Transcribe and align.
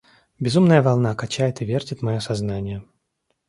Безумная 0.39 0.81
волна 0.81 1.13
качает 1.13 1.61
и 1.61 1.65
вертит 1.65 2.01
мое 2.01 2.19
сознание... 2.21 2.83